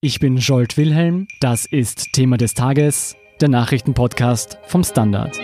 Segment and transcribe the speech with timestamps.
[0.00, 5.36] Ich bin Jolt Wilhelm, das ist Thema des Tages, der Nachrichtenpodcast vom Standard.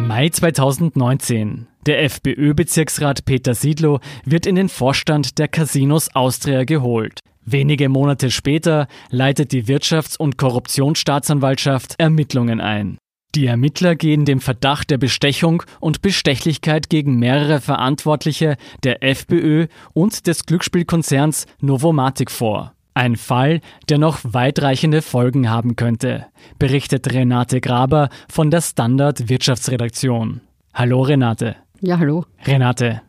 [0.00, 1.66] Mai 2019.
[1.86, 7.20] Der FPÖ-Bezirksrat Peter Siedlow wird in den Vorstand der Casinos Austria geholt.
[7.46, 12.98] Wenige Monate später leitet die Wirtschafts- und Korruptionsstaatsanwaltschaft Ermittlungen ein.
[13.34, 20.26] Die Ermittler gehen dem Verdacht der Bestechung und Bestechlichkeit gegen mehrere Verantwortliche der FPÖ und
[20.26, 22.74] des Glücksspielkonzerns Novomatic vor.
[22.92, 26.26] Ein Fall, der noch weitreichende Folgen haben könnte,
[26.58, 30.42] berichtet Renate Graber von der Standard Wirtschaftsredaktion.
[30.74, 31.56] Hallo Renate.
[31.80, 32.26] Ja, hallo.
[32.44, 33.00] Renate,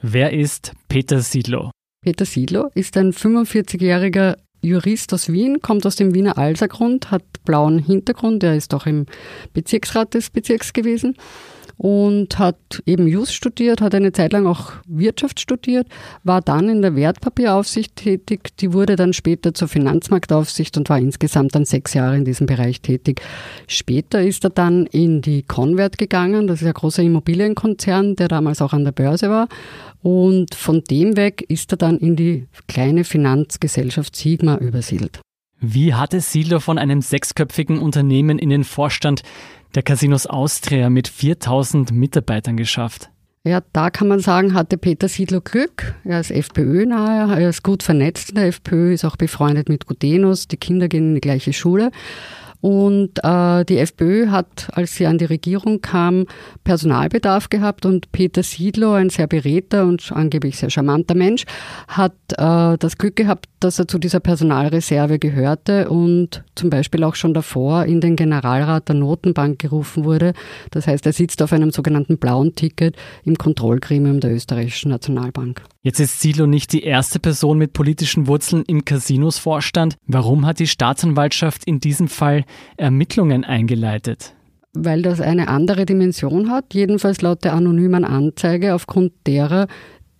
[0.00, 1.72] wer ist Peter Siedlow?
[2.02, 7.78] Peter Siedlow ist ein 45-jähriger Jurist aus Wien, kommt aus dem Wiener Alsergrund, hat blauen
[7.78, 9.06] Hintergrund, er ist auch im
[9.52, 11.16] Bezirksrat des Bezirks gewesen
[11.78, 15.86] und hat eben Jus studiert, hat eine Zeit lang auch Wirtschaft studiert,
[16.24, 21.54] war dann in der Wertpapieraufsicht tätig, die wurde dann später zur Finanzmarktaufsicht und war insgesamt
[21.54, 23.20] dann sechs Jahre in diesem Bereich tätig.
[23.66, 28.62] Später ist er dann in die Convert gegangen, das ist ein großer Immobilienkonzern, der damals
[28.62, 29.48] auch an der Börse war
[30.02, 35.20] und von dem weg ist er dann in die kleine Finanzgesellschaft Sigma übersiedelt.
[35.60, 39.22] Wie hatte Silo von einem sechsköpfigen Unternehmen in den Vorstand
[39.74, 43.10] der Casinos Austria mit 4000 Mitarbeitern geschafft?
[43.44, 45.94] Ja, da kann man sagen, hatte Peter Siedler Glück.
[46.04, 50.48] Er ist FPÖ-nahe, er ist gut vernetzt in der FPÖ, ist auch befreundet mit Gudenus,
[50.48, 51.90] die Kinder gehen in die gleiche Schule.
[52.66, 56.26] Und äh, die FPÖ hat, als sie an die Regierung kam,
[56.64, 61.44] Personalbedarf gehabt und Peter Siedlow, ein sehr beredter und angeblich sehr charmanter Mensch,
[61.86, 67.14] hat äh, das Glück gehabt, dass er zu dieser Personalreserve gehörte und zum Beispiel auch
[67.14, 70.32] schon davor in den Generalrat der Notenbank gerufen wurde.
[70.72, 75.62] Das heißt, er sitzt auf einem sogenannten blauen Ticket im Kontrollgremium der österreichischen Nationalbank.
[75.86, 79.94] Jetzt ist Silo nicht die erste Person mit politischen Wurzeln im Casinos-Vorstand.
[80.08, 82.42] Warum hat die Staatsanwaltschaft in diesem Fall
[82.76, 84.34] Ermittlungen eingeleitet?
[84.72, 89.68] Weil das eine andere Dimension hat, jedenfalls laut der anonymen Anzeige, aufgrund derer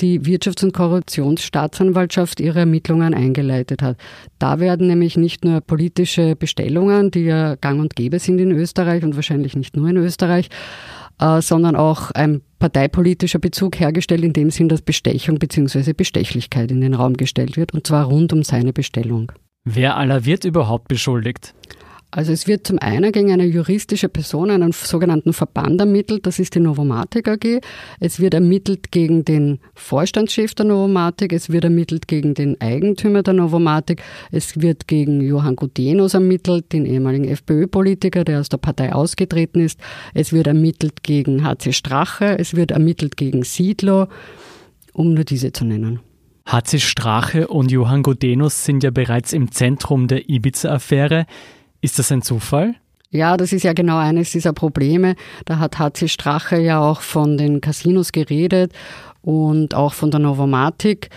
[0.01, 3.97] die Wirtschafts- und Korruptionsstaatsanwaltschaft ihre Ermittlungen eingeleitet hat.
[4.39, 9.03] Da werden nämlich nicht nur politische Bestellungen, die ja gang und gäbe sind in Österreich
[9.03, 10.49] und wahrscheinlich nicht nur in Österreich,
[11.21, 15.93] äh, sondern auch ein parteipolitischer Bezug hergestellt, in dem Sinn, dass Bestechung bzw.
[15.93, 19.33] Bestechlichkeit in den Raum gestellt wird, und zwar rund um seine Bestellung.
[19.65, 21.55] Wer aller wird überhaupt beschuldigt?
[22.13, 26.55] Also es wird zum einen gegen eine juristische Person, einen sogenannten Verband ermittelt, das ist
[26.55, 27.61] die Novomatic AG.
[28.01, 33.35] Es wird ermittelt gegen den Vorstandschef der Novomatic, es wird ermittelt gegen den Eigentümer der
[33.35, 39.61] Novomatic, es wird gegen Johann Gudenus ermittelt, den ehemaligen FPÖ-Politiker, der aus der Partei ausgetreten
[39.61, 39.81] ist.
[40.15, 44.07] Es wird ermittelt gegen HC Strache, es wird ermittelt gegen Siedlow,
[44.93, 46.01] um nur diese zu nennen.
[46.47, 51.27] HC Strache und Johann Gudenus sind ja bereits im Zentrum der Ibiza-Affäre.
[51.81, 52.75] Ist das ein Zufall?
[53.11, 55.15] Ja, das ist ja genau eines dieser Probleme.
[55.45, 58.73] Da hat HC Strache ja auch von den Casinos geredet
[59.23, 61.11] und auch von der Novomatic.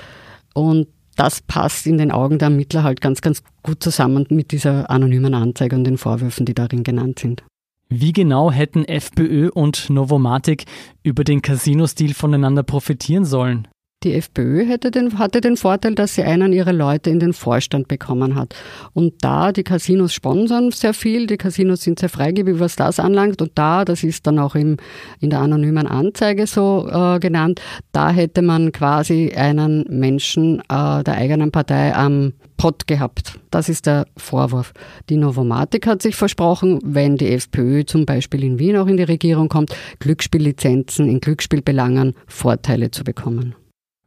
[0.54, 4.90] Und das passt in den Augen der Ermittler halt ganz, ganz gut zusammen mit dieser
[4.90, 7.44] anonymen Anzeige und den Vorwürfen, die darin genannt sind.
[7.90, 10.66] Wie genau hätten FPÖ und Novomatic
[11.04, 13.68] über den Casino-Stil voneinander profitieren sollen?
[14.06, 17.90] Die FPÖ hätte den, hatte den Vorteil, dass sie einen ihrer Leute in den Vorstand
[17.90, 18.56] bekommen hat.
[18.94, 23.42] Und da die Casinos sponsern sehr viel, die Casinos sind sehr freigebig, was das anlangt.
[23.42, 24.78] Und da, das ist dann auch im,
[25.20, 27.60] in der anonymen Anzeige so äh, genannt,
[27.92, 33.38] da hätte man quasi einen Menschen äh, der eigenen Partei am Pott gehabt.
[33.52, 34.72] Das ist der Vorwurf.
[35.10, 39.04] Die Novomatic hat sich versprochen, wenn die FPÖ zum Beispiel in Wien auch in die
[39.04, 43.56] Regierung kommt, Glücksspiellizenzen in Glücksspielbelangen Vorteile zu bekommen.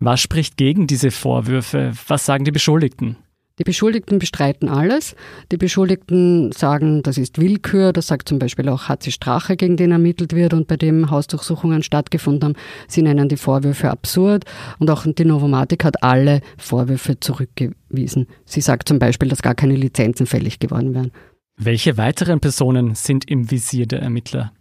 [0.05, 1.93] Was spricht gegen diese Vorwürfe?
[2.09, 3.19] Was sagen die Beschuldigten?
[3.61, 5.15] Die Beschuldigten bestreiten alles.
[5.53, 7.93] Die Beschuldigten sagen, das ist Willkür.
[7.93, 11.85] Das sagt zum Beispiel auch HC Strache, gegen den ermittelt wird und bei dem Hausdurchsuchungen
[11.85, 12.57] stattgefunden haben.
[12.89, 14.45] Sie nennen die Vorwürfe absurd.
[14.81, 18.27] Und auch die Novomatic hat alle Vorwürfe zurückgewiesen.
[18.45, 21.13] Sie sagt zum Beispiel, dass gar keine Lizenzen fällig geworden wären.
[21.57, 24.53] Welche weiteren Personen sind im Visier der Ermittler?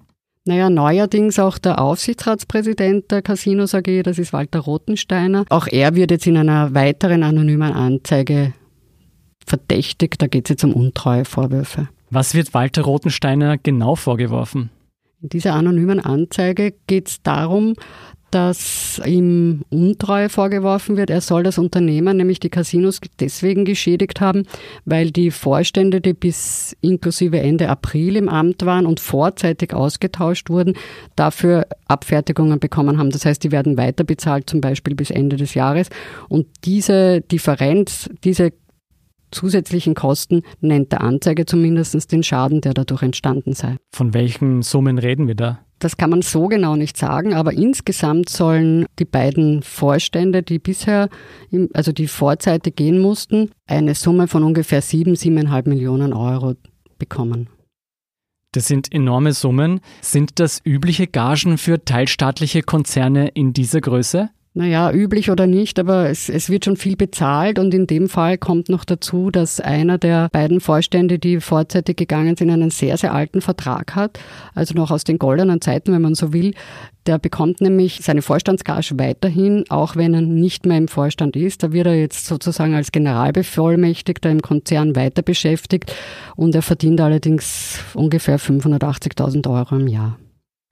[0.46, 5.46] Naja, neuerdings auch der Aufsichtsratspräsident der Casinos AG, das ist Walter Rotensteiner.
[5.50, 8.54] Auch er wird jetzt in einer weiteren anonymen Anzeige
[9.46, 10.20] verdächtigt.
[10.20, 11.90] Da geht es jetzt um Untreuevorwürfe.
[12.10, 14.72] Was wird Walter Rotensteiner genau vorgeworfen?
[15.22, 17.76] In dieser anonymen Anzeige geht es darum,
[18.32, 21.10] dass ihm Untreue vorgeworfen wird.
[21.10, 24.44] Er soll das Unternehmen, nämlich die Casinos, deswegen geschädigt haben,
[24.86, 30.76] weil die Vorstände, die bis inklusive Ende April im Amt waren und vorzeitig ausgetauscht wurden,
[31.16, 33.12] dafür Abfertigungen bekommen haben.
[33.12, 35.90] Das heißt, die werden weiter bezahlt, zum Beispiel bis Ende des Jahres.
[36.30, 38.54] Und diese Differenz, diese
[39.32, 43.78] zusätzlichen Kosten nennt der Anzeige zumindest den Schaden, der dadurch entstanden sei.
[43.94, 45.60] Von welchen Summen reden wir da?
[45.82, 51.10] Das kann man so genau nicht sagen, aber insgesamt sollen die beiden Vorstände, die bisher,
[51.74, 56.54] also die vorzeitig gehen mussten, eine Summe von ungefähr sieben, siebeneinhalb Millionen Euro
[57.00, 57.50] bekommen.
[58.52, 59.80] Das sind enorme Summen.
[60.02, 64.30] Sind das übliche Gagen für teilstaatliche Konzerne in dieser Größe?
[64.54, 68.38] Naja, üblich oder nicht, aber es, es wird schon viel bezahlt und in dem Fall
[68.38, 73.14] kommt noch dazu, dass einer der beiden Vorstände, die vorzeitig gegangen sind, einen sehr, sehr
[73.14, 74.20] alten Vertrag hat,
[74.54, 76.54] also noch aus den goldenen Zeiten, wenn man so will.
[77.06, 81.64] Der bekommt nämlich seine Vorstandsgage weiterhin, auch wenn er nicht mehr im Vorstand ist.
[81.64, 85.96] Da wird er jetzt sozusagen als Generalbevollmächtigter im Konzern weiter beschäftigt
[86.36, 90.18] und er verdient allerdings ungefähr 580.000 Euro im Jahr.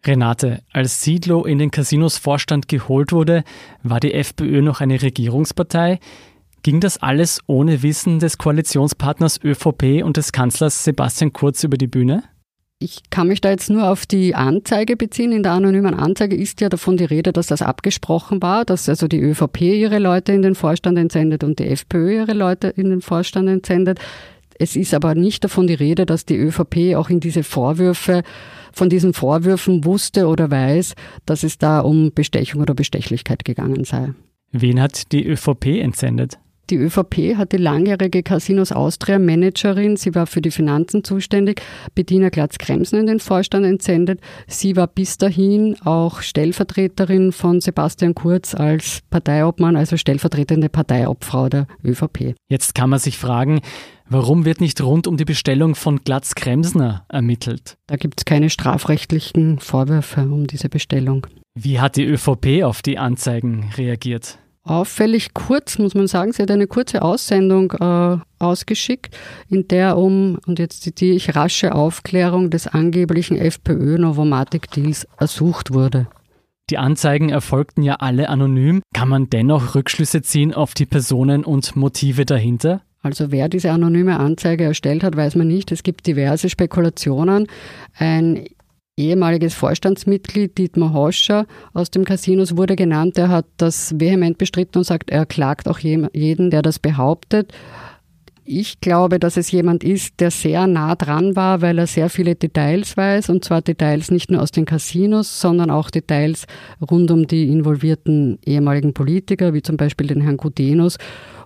[0.06, 3.44] Renate, als Siedlow in den Casinos Vorstand geholt wurde,
[3.84, 6.00] war die FPÖ noch eine Regierungspartei.
[6.64, 11.88] Ging das alles ohne Wissen des Koalitionspartners ÖVP und des Kanzlers Sebastian Kurz über die
[11.88, 12.24] Bühne?
[12.82, 15.34] Ich kann mich da jetzt nur auf die Anzeige beziehen.
[15.34, 19.10] In der anonymen Anzeige ist ja davon die Rede, dass das abgesprochen war, dass also
[19.10, 23.02] die ÖVP ihre Leute in den Vorstand entsendet und die FPÖ ihre Leute in den
[23.02, 24.00] Vorstand entsendet.
[24.58, 28.24] Es ist aber nicht davon die Rede, dass die ÖVP auch in diese Vorwürfe
[28.72, 30.96] von diesen Vorwürfen wusste oder weiß,
[31.26, 34.14] dass es da um Bestechung oder Bestechlichkeit gegangen sei.
[34.52, 36.40] Wen hat die ÖVP entsendet?
[36.70, 41.64] Die ÖVP hat die langjährige Casinos Austria Managerin, sie war für die Finanzen zuständig,
[41.96, 44.20] Bettina Glatz-Kremsen in den Vorstand entsendet.
[44.46, 51.66] Sie war bis dahin auch Stellvertreterin von Sebastian Kurz als Parteiobmann, also stellvertretende Parteiobfrau der
[51.84, 52.36] ÖVP.
[52.50, 53.62] Jetzt kann man sich fragen,
[54.12, 57.78] Warum wird nicht rund um die Bestellung von Glatz-Kremsner ermittelt?
[57.86, 61.28] Da gibt es keine strafrechtlichen Vorwürfe um diese Bestellung.
[61.54, 64.40] Wie hat die ÖVP auf die Anzeigen reagiert?
[64.64, 66.34] Auffällig kurz, muss man sagen.
[66.34, 69.16] Sie hat eine kurze Aussendung äh, ausgeschickt,
[69.48, 76.08] in der um, und jetzt zitiere ich, rasche Aufklärung des angeblichen FPÖ-Novomatic-Deals ersucht wurde.
[76.72, 78.82] Die Anzeigen erfolgten ja alle anonym.
[78.92, 82.82] Kann man dennoch Rückschlüsse ziehen auf die Personen und Motive dahinter?
[83.02, 85.72] Also wer diese anonyme Anzeige erstellt hat, weiß man nicht.
[85.72, 87.48] Es gibt diverse Spekulationen.
[87.98, 88.46] Ein
[88.98, 93.18] ehemaliges Vorstandsmitglied, Dietmar Hoscher aus dem Casinos, wurde genannt.
[93.18, 97.54] Er hat das vehement bestritten und sagt, er klagt auch jeden, der das behauptet.
[98.52, 102.34] Ich glaube, dass es jemand ist, der sehr nah dran war, weil er sehr viele
[102.34, 106.48] Details weiß, und zwar Details nicht nur aus den Casinos, sondern auch Details
[106.82, 110.98] rund um die involvierten ehemaligen Politiker, wie zum Beispiel den Herrn Gudenus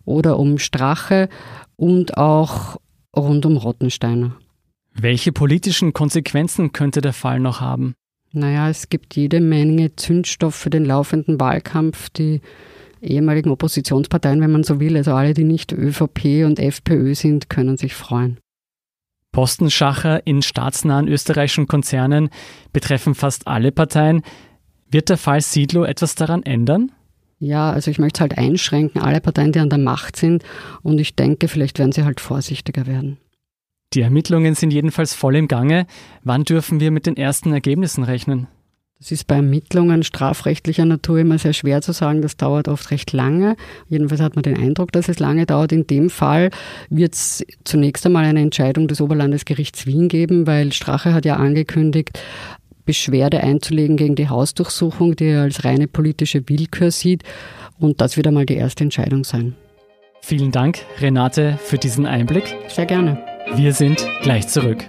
[0.05, 1.29] oder um Strache
[1.75, 2.77] und auch
[3.15, 4.35] rund um Rottensteiner.
[4.94, 7.95] Welche politischen Konsequenzen könnte der Fall noch haben?
[8.31, 12.09] Naja, es gibt jede Menge Zündstoff für den laufenden Wahlkampf.
[12.09, 12.41] Die
[13.01, 17.77] ehemaligen Oppositionsparteien, wenn man so will, also alle, die nicht ÖVP und FPÖ sind, können
[17.77, 18.39] sich freuen.
[19.31, 22.29] Postenschacher in staatsnahen österreichischen Konzernen
[22.71, 24.21] betreffen fast alle Parteien.
[24.89, 26.91] Wird der Fall Siedlow etwas daran ändern?
[27.44, 30.44] Ja, also ich möchte es halt einschränken, alle Parteien, die an der Macht sind.
[30.81, 33.18] Und ich denke, vielleicht werden sie halt vorsichtiger werden.
[33.94, 35.86] Die Ermittlungen sind jedenfalls voll im Gange.
[36.24, 38.48] Wann dürfen wir mit den ersten Ergebnissen rechnen?
[38.98, 42.22] Das ist bei Ermittlungen strafrechtlicher Natur immer sehr schwer zu sagen.
[42.22, 43.57] Das dauert oft recht lange.
[43.90, 45.73] Jedenfalls hat man den Eindruck, dass es lange dauert.
[45.73, 46.50] In dem Fall
[46.90, 52.18] wird es zunächst einmal eine Entscheidung des Oberlandesgerichts Wien geben, weil Strache hat ja angekündigt,
[52.85, 57.23] Beschwerde einzulegen gegen die Hausdurchsuchung, die er als reine politische Willkür sieht.
[57.80, 59.56] Und das wird einmal die erste Entscheidung sein.
[60.21, 62.56] Vielen Dank, Renate, für diesen Einblick.
[62.69, 63.23] Sehr gerne.
[63.56, 64.83] Wir sind gleich zurück.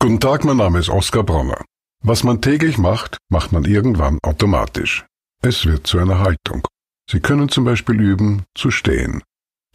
[0.00, 1.62] Guten Tag, mein Name ist Oskar Bronner.
[2.02, 5.04] Was man täglich macht, macht man irgendwann automatisch.
[5.42, 6.66] Es wird zu einer Haltung.
[7.10, 9.22] Sie können zum Beispiel üben, zu stehen.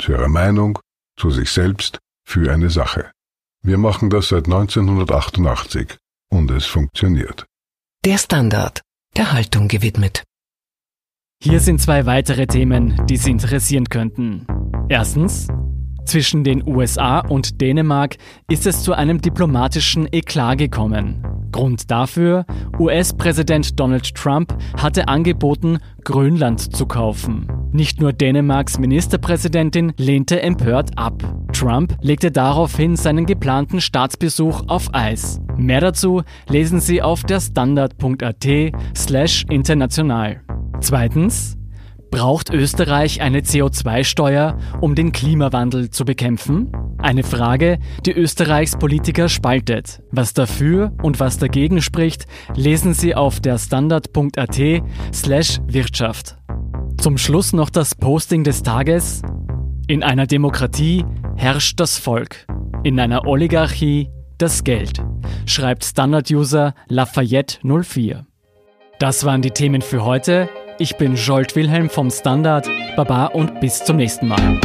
[0.02, 0.80] Zu Ihrer Meinung,
[1.18, 3.12] zu sich selbst, für eine Sache.
[3.64, 5.98] Wir machen das seit 1988
[6.30, 7.46] und es funktioniert.
[8.06, 8.82] Der Standard,
[9.16, 10.24] der Haltung gewidmet.
[11.42, 14.48] Hier sind zwei weitere Themen, die Sie interessieren könnten.
[14.90, 15.48] Erstens,
[16.06, 18.18] zwischen den USA und Dänemark
[18.50, 21.24] ist es zu einem diplomatischen Eklat gekommen.
[21.52, 22.46] Grund dafür,
[22.80, 27.48] US-Präsident Donald Trump hatte angeboten, Grönland zu kaufen.
[27.74, 31.24] Nicht nur Dänemarks Ministerpräsidentin lehnte empört ab.
[31.54, 35.42] Trump legte daraufhin seinen geplanten Staatsbesuch auf Eis.
[35.58, 38.48] Mehr dazu lesen Sie auf der Standard.at
[38.96, 40.42] slash international.
[40.82, 41.58] Zweitens,
[42.12, 46.72] Braucht Österreich eine CO2-Steuer, um den Klimawandel zu bekämpfen?
[47.00, 50.04] Eine Frage, die Österreichs Politiker spaltet.
[50.12, 54.62] Was dafür und was dagegen spricht, lesen Sie auf der Standard.at
[55.12, 56.38] slash Wirtschaft.
[57.04, 59.24] Zum Schluss noch das Posting des Tages.
[59.90, 61.04] In einer Demokratie
[61.36, 62.48] herrscht das Volk.
[62.86, 65.04] In einer Oligarchie das Geld,
[65.46, 68.24] schreibt Standard-User Lafayette04.
[69.00, 70.48] Das waren die Themen für heute.
[70.80, 72.70] Ich bin Jolt Wilhelm vom Standard.
[72.96, 74.62] Baba und bis zum nächsten Mal.